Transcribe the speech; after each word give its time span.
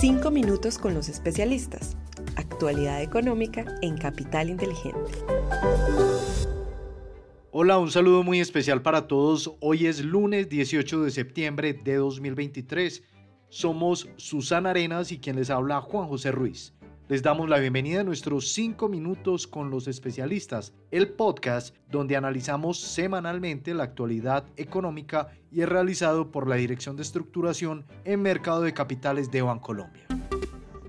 Cinco 0.00 0.30
minutos 0.30 0.78
con 0.78 0.94
los 0.94 1.08
especialistas. 1.08 1.96
Actualidad 2.36 3.02
económica 3.02 3.64
en 3.82 3.98
Capital 3.98 4.48
Inteligente. 4.48 5.10
Hola, 7.50 7.78
un 7.78 7.90
saludo 7.90 8.22
muy 8.22 8.38
especial 8.38 8.80
para 8.80 9.08
todos. 9.08 9.56
Hoy 9.58 9.86
es 9.86 10.04
lunes 10.04 10.48
18 10.48 11.02
de 11.02 11.10
septiembre 11.10 11.72
de 11.72 11.96
2023. 11.96 13.02
Somos 13.48 14.08
Susana 14.14 14.70
Arenas 14.70 15.10
y 15.10 15.18
quien 15.18 15.34
les 15.34 15.50
habla 15.50 15.80
Juan 15.80 16.06
José 16.06 16.30
Ruiz. 16.30 16.77
Les 17.08 17.22
damos 17.22 17.48
la 17.48 17.58
bienvenida 17.58 18.02
a 18.02 18.04
nuestros 18.04 18.52
5 18.52 18.86
minutos 18.86 19.46
con 19.46 19.70
los 19.70 19.88
especialistas, 19.88 20.74
el 20.90 21.08
podcast 21.08 21.74
donde 21.90 22.16
analizamos 22.16 22.78
semanalmente 22.82 23.72
la 23.72 23.84
actualidad 23.84 24.44
económica 24.58 25.28
y 25.50 25.62
es 25.62 25.68
realizado 25.70 26.30
por 26.30 26.46
la 26.46 26.56
Dirección 26.56 26.96
de 26.96 27.02
Estructuración 27.02 27.86
en 28.04 28.20
Mercado 28.20 28.60
de 28.60 28.74
Capitales 28.74 29.30
de 29.30 29.40
Bancolombia. 29.40 30.06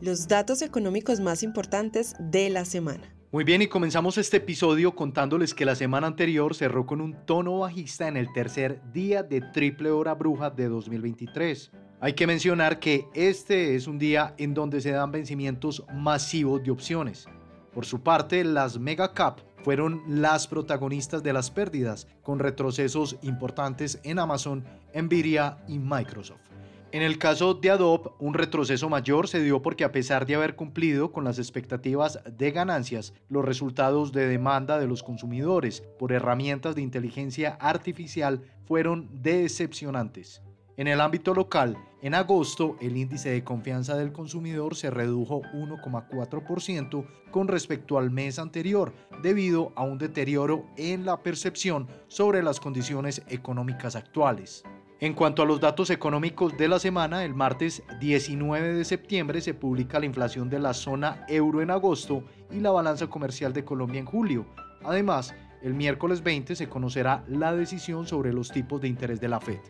Los 0.00 0.28
datos 0.28 0.62
económicos 0.62 1.18
más 1.18 1.42
importantes 1.42 2.14
de 2.20 2.48
la 2.48 2.64
semana. 2.64 3.12
Muy 3.32 3.42
bien, 3.42 3.62
y 3.62 3.66
comenzamos 3.66 4.16
este 4.16 4.36
episodio 4.36 4.94
contándoles 4.94 5.52
que 5.52 5.64
la 5.64 5.74
semana 5.74 6.06
anterior 6.06 6.54
cerró 6.54 6.86
con 6.86 7.00
un 7.00 7.26
tono 7.26 7.58
bajista 7.58 8.06
en 8.06 8.16
el 8.16 8.32
tercer 8.32 8.80
día 8.92 9.24
de 9.24 9.40
triple 9.40 9.90
hora 9.90 10.14
bruja 10.14 10.50
de 10.50 10.68
2023. 10.68 11.72
Hay 12.04 12.12
que 12.12 12.26
mencionar 12.26 12.80
que 12.80 13.08
este 13.14 13.74
es 13.74 13.86
un 13.86 13.98
día 13.98 14.34
en 14.36 14.52
donde 14.52 14.82
se 14.82 14.90
dan 14.90 15.10
vencimientos 15.10 15.82
masivos 15.90 16.62
de 16.62 16.70
opciones. 16.70 17.26
Por 17.72 17.86
su 17.86 18.02
parte, 18.02 18.44
las 18.44 18.78
Mega 18.78 19.14
Cap 19.14 19.40
fueron 19.62 20.02
las 20.06 20.46
protagonistas 20.46 21.22
de 21.22 21.32
las 21.32 21.50
pérdidas, 21.50 22.06
con 22.20 22.40
retrocesos 22.40 23.16
importantes 23.22 24.00
en 24.02 24.18
Amazon, 24.18 24.66
Nvidia 24.94 25.56
y 25.66 25.78
Microsoft. 25.78 26.42
En 26.92 27.00
el 27.00 27.16
caso 27.16 27.54
de 27.54 27.70
Adobe, 27.70 28.10
un 28.18 28.34
retroceso 28.34 28.90
mayor 28.90 29.26
se 29.26 29.42
dio 29.42 29.62
porque 29.62 29.84
a 29.84 29.90
pesar 29.90 30.26
de 30.26 30.34
haber 30.34 30.56
cumplido 30.56 31.10
con 31.10 31.24
las 31.24 31.38
expectativas 31.38 32.18
de 32.30 32.50
ganancias, 32.50 33.14
los 33.30 33.46
resultados 33.46 34.12
de 34.12 34.28
demanda 34.28 34.78
de 34.78 34.86
los 34.86 35.02
consumidores 35.02 35.82
por 35.98 36.12
herramientas 36.12 36.74
de 36.74 36.82
inteligencia 36.82 37.56
artificial 37.58 38.42
fueron 38.66 39.08
decepcionantes. 39.22 40.42
En 40.76 40.88
el 40.88 41.00
ámbito 41.00 41.34
local, 41.34 41.78
en 42.04 42.12
agosto 42.12 42.76
el 42.82 42.98
índice 42.98 43.30
de 43.30 43.44
confianza 43.44 43.96
del 43.96 44.12
consumidor 44.12 44.76
se 44.76 44.90
redujo 44.90 45.40
1,4% 45.54 47.06
con 47.30 47.48
respecto 47.48 47.96
al 47.96 48.10
mes 48.10 48.38
anterior 48.38 48.92
debido 49.22 49.72
a 49.74 49.84
un 49.84 49.96
deterioro 49.96 50.66
en 50.76 51.06
la 51.06 51.22
percepción 51.22 51.88
sobre 52.08 52.42
las 52.42 52.60
condiciones 52.60 53.22
económicas 53.28 53.96
actuales. 53.96 54.64
En 55.00 55.14
cuanto 55.14 55.40
a 55.40 55.46
los 55.46 55.60
datos 55.60 55.88
económicos 55.88 56.54
de 56.58 56.68
la 56.68 56.78
semana, 56.78 57.24
el 57.24 57.34
martes 57.34 57.82
19 58.00 58.74
de 58.74 58.84
septiembre 58.84 59.40
se 59.40 59.54
publica 59.54 59.98
la 59.98 60.04
inflación 60.04 60.50
de 60.50 60.58
la 60.58 60.74
zona 60.74 61.24
euro 61.26 61.62
en 61.62 61.70
agosto 61.70 62.22
y 62.50 62.60
la 62.60 62.70
balanza 62.70 63.06
comercial 63.06 63.54
de 63.54 63.64
Colombia 63.64 64.00
en 64.00 64.06
julio. 64.06 64.44
Además, 64.84 65.34
el 65.62 65.72
miércoles 65.72 66.22
20 66.22 66.54
se 66.54 66.68
conocerá 66.68 67.24
la 67.28 67.54
decisión 67.56 68.06
sobre 68.06 68.34
los 68.34 68.50
tipos 68.50 68.82
de 68.82 68.88
interés 68.88 69.22
de 69.22 69.28
la 69.28 69.40
Fed 69.40 69.60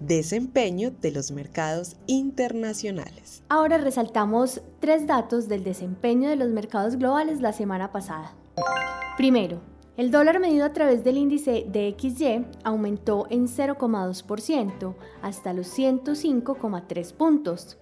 desempeño 0.00 0.90
de 0.90 1.12
los 1.12 1.30
mercados 1.30 1.96
internacionales. 2.06 3.42
Ahora 3.48 3.78
resaltamos 3.78 4.60
tres 4.80 5.06
datos 5.06 5.48
del 5.48 5.64
desempeño 5.64 6.28
de 6.28 6.36
los 6.36 6.48
mercados 6.48 6.96
globales 6.96 7.40
la 7.40 7.52
semana 7.52 7.92
pasada. 7.92 8.34
Primero, 9.16 9.60
el 9.96 10.12
dólar 10.12 10.38
medido 10.38 10.64
a 10.64 10.72
través 10.72 11.02
del 11.02 11.18
índice 11.18 11.66
DXY 11.66 12.46
aumentó 12.62 13.26
en 13.30 13.48
0,2% 13.48 14.94
hasta 15.22 15.52
los 15.52 15.76
105,3 15.76 17.12
puntos. 17.14 17.78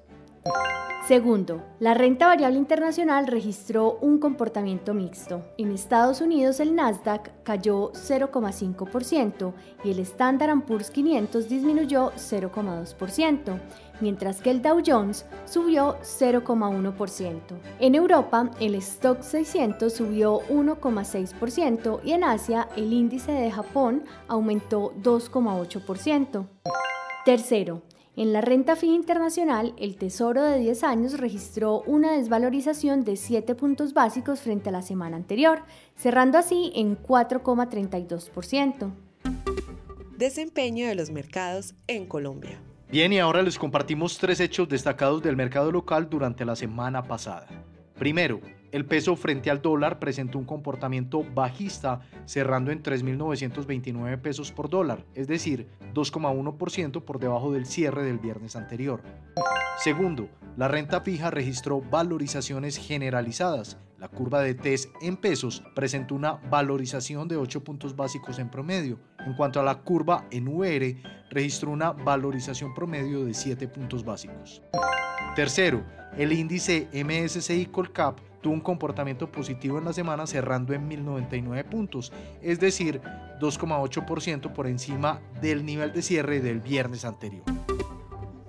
Segundo, 1.06 1.62
la 1.78 1.94
renta 1.94 2.26
variable 2.26 2.58
internacional 2.58 3.28
registró 3.28 3.96
un 4.00 4.18
comportamiento 4.18 4.92
mixto. 4.92 5.44
En 5.56 5.70
Estados 5.70 6.20
Unidos 6.20 6.58
el 6.58 6.74
Nasdaq 6.74 7.30
cayó 7.44 7.92
0,5% 7.92 9.52
y 9.84 9.92
el 9.92 10.00
Standard 10.00 10.62
Poor's 10.62 10.90
500 10.90 11.48
disminuyó 11.48 12.10
0,2%, 12.16 13.60
mientras 14.00 14.40
que 14.40 14.50
el 14.50 14.62
Dow 14.62 14.82
Jones 14.84 15.26
subió 15.44 15.96
0,1%. 16.00 17.38
En 17.78 17.94
Europa 17.94 18.50
el 18.58 18.74
Stock 18.74 19.22
600 19.22 19.92
subió 19.92 20.40
1,6% 20.48 22.00
y 22.02 22.12
en 22.14 22.24
Asia 22.24 22.68
el 22.74 22.92
índice 22.92 23.30
de 23.30 23.52
Japón 23.52 24.02
aumentó 24.26 24.92
2,8%. 25.04 26.48
Tercero, 27.24 27.82
en 28.16 28.32
la 28.32 28.40
renta 28.40 28.76
fija 28.76 28.94
internacional, 28.94 29.74
el 29.78 29.96
Tesoro 29.96 30.42
de 30.42 30.58
10 30.58 30.84
años 30.84 31.18
registró 31.18 31.82
una 31.82 32.12
desvalorización 32.12 33.04
de 33.04 33.16
7 33.16 33.54
puntos 33.54 33.92
básicos 33.92 34.40
frente 34.40 34.70
a 34.70 34.72
la 34.72 34.80
semana 34.80 35.16
anterior, 35.16 35.62
cerrando 35.96 36.38
así 36.38 36.72
en 36.74 36.96
4,32%. 36.96 38.90
Desempeño 40.16 40.86
de 40.86 40.94
los 40.94 41.10
mercados 41.10 41.74
en 41.86 42.06
Colombia. 42.06 42.58
Bien, 42.90 43.12
y 43.12 43.18
ahora 43.18 43.42
les 43.42 43.58
compartimos 43.58 44.16
tres 44.16 44.40
hechos 44.40 44.66
destacados 44.66 45.22
del 45.22 45.36
mercado 45.36 45.70
local 45.70 46.08
durante 46.08 46.46
la 46.46 46.56
semana 46.56 47.02
pasada. 47.02 47.46
Primero, 47.98 48.40
el 48.76 48.84
peso 48.84 49.16
frente 49.16 49.50
al 49.50 49.62
dólar 49.62 49.98
presentó 49.98 50.38
un 50.38 50.44
comportamiento 50.44 51.24
bajista, 51.34 52.02
cerrando 52.26 52.70
en 52.70 52.82
3.929 52.82 54.20
pesos 54.20 54.52
por 54.52 54.68
dólar, 54.68 55.02
es 55.14 55.26
decir, 55.26 55.66
2,1% 55.94 57.02
por 57.02 57.18
debajo 57.18 57.50
del 57.52 57.64
cierre 57.64 58.04
del 58.04 58.18
viernes 58.18 58.54
anterior. 58.54 59.00
Segundo, 59.82 60.28
la 60.58 60.68
renta 60.68 61.00
fija 61.00 61.30
registró 61.30 61.80
valorizaciones 61.80 62.76
generalizadas. 62.76 63.78
La 63.98 64.08
curva 64.08 64.42
de 64.42 64.54
TES 64.54 64.90
en 65.00 65.16
pesos 65.16 65.62
presentó 65.74 66.14
una 66.14 66.34
valorización 66.34 67.28
de 67.28 67.38
8 67.38 67.64
puntos 67.64 67.96
básicos 67.96 68.38
en 68.38 68.50
promedio. 68.50 68.98
En 69.24 69.32
cuanto 69.32 69.58
a 69.58 69.62
la 69.62 69.76
curva 69.76 70.26
en 70.30 70.48
UR, 70.48 70.96
registró 71.30 71.70
una 71.70 71.92
valorización 71.92 72.74
promedio 72.74 73.24
de 73.24 73.32
7 73.32 73.68
puntos 73.68 74.04
básicos. 74.04 74.60
Tercero, 75.34 75.82
el 76.18 76.32
índice 76.32 76.88
MSCI 76.92 77.66
Colcap 77.66 78.18
tuvo 78.40 78.54
un 78.54 78.60
comportamiento 78.60 79.30
positivo 79.30 79.78
en 79.78 79.84
la 79.84 79.92
semana 79.92 80.26
cerrando 80.26 80.72
en 80.72 80.86
1099 80.88 81.64
puntos, 81.64 82.12
es 82.42 82.60
decir, 82.60 83.00
2,8% 83.40 84.52
por 84.52 84.66
encima 84.66 85.20
del 85.40 85.64
nivel 85.64 85.92
de 85.92 86.02
cierre 86.02 86.40
del 86.40 86.60
viernes 86.60 87.04
anterior 87.04 87.44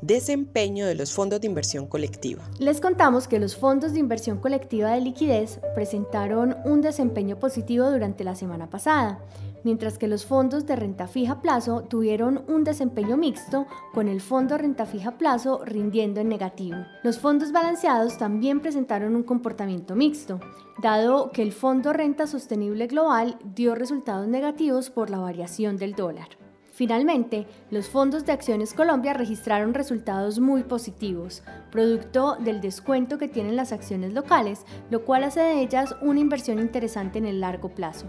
desempeño 0.07 0.87
de 0.87 0.95
los 0.95 1.13
fondos 1.13 1.41
de 1.41 1.47
inversión 1.47 1.85
colectiva. 1.85 2.41
Les 2.59 2.79
contamos 2.79 3.27
que 3.27 3.39
los 3.39 3.57
fondos 3.57 3.91
de 3.91 3.99
inversión 3.99 4.37
colectiva 4.37 4.91
de 4.91 5.01
liquidez 5.01 5.59
presentaron 5.75 6.55
un 6.63 6.79
desempeño 6.79 7.37
positivo 7.37 7.91
durante 7.91 8.23
la 8.23 8.33
semana 8.33 8.69
pasada, 8.69 9.19
mientras 9.65 9.97
que 9.97 10.07
los 10.07 10.25
fondos 10.25 10.65
de 10.65 10.77
renta 10.77 11.07
fija 11.07 11.41
plazo 11.41 11.81
tuvieron 11.81 12.45
un 12.47 12.63
desempeño 12.63 13.17
mixto, 13.17 13.67
con 13.93 14.07
el 14.07 14.21
fondo 14.21 14.57
renta 14.57 14.85
fija 14.85 15.17
plazo 15.17 15.65
rindiendo 15.65 16.21
en 16.21 16.29
negativo. 16.29 16.77
Los 17.03 17.19
fondos 17.19 17.51
balanceados 17.51 18.17
también 18.17 18.61
presentaron 18.61 19.13
un 19.13 19.23
comportamiento 19.23 19.93
mixto, 19.93 20.39
dado 20.81 21.31
que 21.33 21.41
el 21.41 21.51
fondo 21.51 21.91
renta 21.91 22.27
sostenible 22.27 22.87
global 22.87 23.37
dio 23.53 23.75
resultados 23.75 24.29
negativos 24.29 24.89
por 24.89 25.09
la 25.09 25.17
variación 25.17 25.75
del 25.75 25.95
dólar. 25.95 26.46
Finalmente, 26.77 27.47
los 27.71 27.87
fondos 27.89 28.23
de 28.23 28.33
Acciones 28.33 28.75
Colombia 28.75 29.15
registraron 29.15 29.73
resultados 29.73 30.39
muy 30.39 30.61
positivos, 30.61 31.41
producto 31.71 32.37
del 32.39 32.61
descuento 32.61 33.17
que 33.17 33.27
tienen 33.27 33.55
las 33.55 33.71
acciones 33.71 34.13
locales, 34.13 34.63
lo 34.91 35.03
cual 35.03 35.23
hace 35.23 35.39
de 35.39 35.59
ellas 35.59 35.95
una 36.01 36.19
inversión 36.19 36.59
interesante 36.59 37.17
en 37.17 37.25
el 37.25 37.41
largo 37.41 37.69
plazo. 37.69 38.05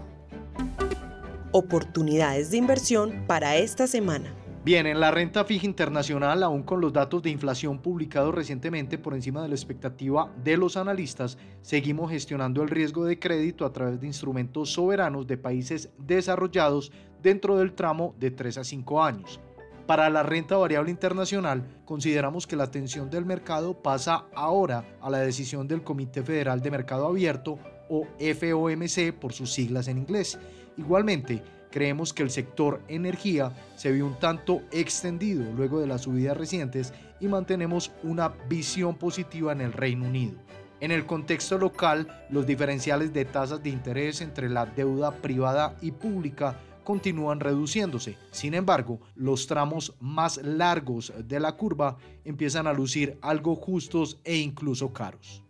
Oportunidades 1.51 2.51
de 2.51 2.57
inversión 2.57 3.23
para 3.25 3.55
esta 3.55 3.87
semana. 3.87 4.31
Bien, 4.61 4.85
en 4.87 4.99
la 4.99 5.09
renta 5.09 5.45
fija 5.45 5.65
internacional, 5.65 6.43
aún 6.43 6.63
con 6.63 6.81
los 6.81 6.91
datos 6.91 7.23
de 7.23 7.29
inflación 7.29 7.79
publicados 7.79 8.35
recientemente 8.35 8.97
por 8.97 9.13
encima 9.13 9.41
de 9.41 9.47
la 9.47 9.55
expectativa 9.55 10.33
de 10.43 10.57
los 10.57 10.75
analistas, 10.75 11.37
seguimos 11.61 12.11
gestionando 12.11 12.61
el 12.61 12.67
riesgo 12.67 13.05
de 13.05 13.17
crédito 13.17 13.65
a 13.65 13.71
través 13.71 14.01
de 14.01 14.07
instrumentos 14.07 14.73
soberanos 14.73 15.25
de 15.27 15.37
países 15.37 15.91
desarrollados 15.97 16.91
dentro 17.23 17.57
del 17.57 17.71
tramo 17.71 18.15
de 18.19 18.31
3 18.31 18.57
a 18.57 18.63
5 18.65 19.01
años. 19.01 19.39
Para 19.87 20.09
la 20.09 20.23
renta 20.23 20.57
variable 20.57 20.91
internacional, 20.91 21.65
consideramos 21.85 22.45
que 22.45 22.57
la 22.57 22.65
atención 22.65 23.09
del 23.09 23.25
mercado 23.25 23.81
pasa 23.81 24.25
ahora 24.35 24.83
a 25.01 25.09
la 25.09 25.19
decisión 25.19 25.69
del 25.69 25.83
Comité 25.83 26.21
Federal 26.21 26.61
de 26.61 26.69
Mercado 26.69 27.07
Abierto 27.07 27.57
o 27.89 28.05
FOMC 28.19 29.13
por 29.13 29.31
sus 29.31 29.53
siglas 29.53 29.87
en 29.87 29.99
inglés. 29.99 30.37
Igualmente, 30.77 31.41
creemos 31.71 32.13
que 32.13 32.23
el 32.23 32.29
sector 32.29 32.81
energía 32.87 33.53
se 33.75 33.91
vio 33.91 34.05
un 34.05 34.19
tanto 34.19 34.61
extendido 34.71 35.51
luego 35.53 35.79
de 35.79 35.87
las 35.87 36.01
subidas 36.01 36.37
recientes 36.37 36.93
y 37.19 37.27
mantenemos 37.27 37.91
una 38.03 38.29
visión 38.47 38.95
positiva 38.95 39.51
en 39.51 39.61
el 39.61 39.73
Reino 39.73 40.05
Unido. 40.05 40.33
En 40.79 40.91
el 40.91 41.05
contexto 41.05 41.57
local, 41.57 42.07
los 42.29 42.47
diferenciales 42.47 43.11
de 43.11 43.25
tasas 43.25 43.61
de 43.61 43.69
interés 43.69 44.21
entre 44.21 44.49
la 44.49 44.65
deuda 44.65 45.11
privada 45.11 45.75
y 45.81 45.91
pública 45.91 46.57
continúan 46.85 47.41
reduciéndose. 47.41 48.17
Sin 48.31 48.53
embargo, 48.53 48.99
los 49.15 49.45
tramos 49.45 49.93
más 49.99 50.37
largos 50.37 51.13
de 51.27 51.39
la 51.39 51.51
curva 51.51 51.97
empiezan 52.23 52.65
a 52.65 52.73
lucir 52.73 53.17
algo 53.21 53.55
justos 53.55 54.19
e 54.23 54.37
incluso 54.37 54.93
caros. 54.93 55.43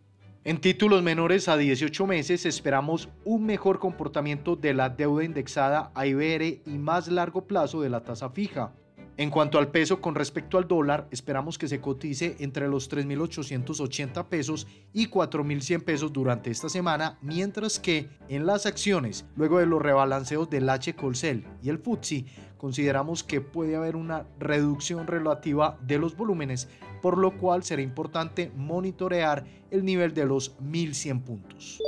En 0.46 0.62
títulos 0.62 1.04
menores 1.04 1.50
a 1.50 1.58
18 1.58 2.08
meses 2.08 2.46
esperamos 2.46 3.10
un 3.26 3.46
mejor 3.46 3.78
comportamiento 3.78 4.56
de 4.56 4.74
la 4.74 4.88
deuda 4.88 5.26
indexada 5.26 5.92
a 5.94 6.08
IBR 6.08 6.62
y 6.66 6.78
más 6.78 7.10
largo 7.10 7.46
plazo 7.46 7.82
de 7.82 7.90
la 7.90 8.04
tasa 8.04 8.30
fija. 8.30 8.72
En 9.18 9.32
cuanto 9.32 9.60
al 9.60 9.70
peso 9.70 10.00
con 10.00 10.16
respecto 10.16 10.58
al 10.58 10.66
dólar, 10.66 11.10
esperamos 11.12 11.58
que 11.58 11.68
se 11.68 11.82
cotice 11.82 12.38
entre 12.40 12.70
los 12.70 12.90
3.880 12.90 14.30
pesos 14.30 14.66
y 14.94 15.10
4.100 15.10 15.84
pesos 15.84 16.14
durante 16.14 16.52
esta 16.52 16.70
semana, 16.70 17.20
mientras 17.22 17.78
que 17.78 18.08
en 18.30 18.46
las 18.46 18.66
acciones, 18.66 19.26
luego 19.36 19.60
de 19.60 19.66
los 19.66 19.82
rebalanceos 19.82 20.50
del 20.50 20.70
H. 20.70 20.96
Colcel 20.96 21.46
y 21.62 21.68
el 21.68 21.80
FTSE, 21.80 22.28
consideramos 22.56 23.26
que 23.26 23.42
puede 23.42 23.76
haber 23.76 23.98
una 23.98 24.26
reducción 24.40 25.06
relativa 25.06 25.78
de 25.82 26.00
los 26.00 26.16
volúmenes, 26.16 26.70
por 27.02 27.18
lo 27.18 27.38
cual 27.38 27.64
será 27.64 27.82
importante 27.82 28.52
monitorear 28.56 29.46
el 29.72 29.86
nivel 29.86 30.14
de 30.14 30.26
los 30.26 30.58
1.100 30.60 31.24
puntos. 31.24 31.80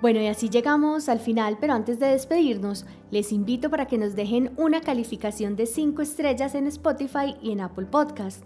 Bueno, 0.00 0.20
y 0.20 0.28
así 0.28 0.48
llegamos 0.48 1.08
al 1.08 1.18
final, 1.18 1.58
pero 1.60 1.72
antes 1.72 1.98
de 1.98 2.06
despedirnos, 2.06 2.86
les 3.10 3.32
invito 3.32 3.68
para 3.68 3.86
que 3.86 3.98
nos 3.98 4.14
dejen 4.14 4.52
una 4.56 4.80
calificación 4.80 5.56
de 5.56 5.66
5 5.66 6.02
estrellas 6.02 6.54
en 6.54 6.68
Spotify 6.68 7.34
y 7.42 7.50
en 7.50 7.60
Apple 7.60 7.86
Podcast. 7.86 8.44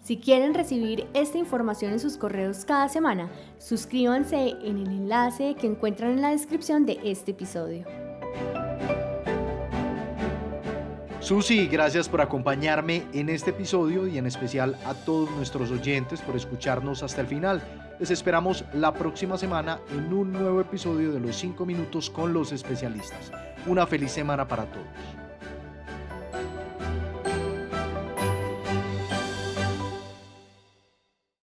Si 0.00 0.16
quieren 0.16 0.54
recibir 0.54 1.06
esta 1.12 1.38
información 1.38 1.92
en 1.92 2.00
sus 2.00 2.16
correos 2.16 2.64
cada 2.64 2.88
semana, 2.88 3.30
suscríbanse 3.58 4.54
en 4.62 4.78
el 4.78 4.88
enlace 4.88 5.56
que 5.58 5.66
encuentran 5.66 6.12
en 6.12 6.22
la 6.22 6.30
descripción 6.30 6.86
de 6.86 6.98
este 7.04 7.32
episodio. 7.32 8.03
Susi, 11.24 11.68
gracias 11.68 12.06
por 12.06 12.20
acompañarme 12.20 13.06
en 13.14 13.30
este 13.30 13.48
episodio 13.48 14.06
y 14.06 14.18
en 14.18 14.26
especial 14.26 14.76
a 14.84 14.92
todos 14.92 15.30
nuestros 15.30 15.70
oyentes 15.70 16.20
por 16.20 16.36
escucharnos 16.36 17.02
hasta 17.02 17.22
el 17.22 17.26
final. 17.26 17.62
Les 17.98 18.10
esperamos 18.10 18.66
la 18.74 18.92
próxima 18.92 19.38
semana 19.38 19.80
en 19.90 20.12
un 20.12 20.32
nuevo 20.32 20.60
episodio 20.60 21.12
de 21.12 21.20
los 21.20 21.34
5 21.36 21.64
minutos 21.64 22.10
con 22.10 22.34
los 22.34 22.52
especialistas. 22.52 23.32
Una 23.66 23.86
feliz 23.86 24.12
semana 24.12 24.46
para 24.46 24.66
todos. 24.66 25.23